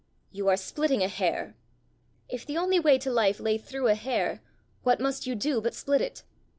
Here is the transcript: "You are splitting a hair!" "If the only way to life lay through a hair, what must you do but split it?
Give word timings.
"You 0.31 0.47
are 0.47 0.57
splitting 0.57 1.03
a 1.03 1.07
hair!" 1.07 1.55
"If 2.27 2.43
the 2.43 2.57
only 2.57 2.79
way 2.79 2.97
to 2.97 3.11
life 3.11 3.39
lay 3.39 3.59
through 3.59 3.85
a 3.85 3.93
hair, 3.93 4.41
what 4.81 4.99
must 4.99 5.27
you 5.27 5.35
do 5.35 5.61
but 5.61 5.75
split 5.75 6.01
it? 6.01 6.23